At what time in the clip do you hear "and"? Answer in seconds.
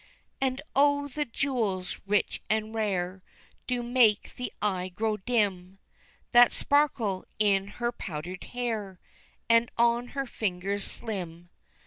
0.41-0.63, 2.49-2.73, 9.47-9.69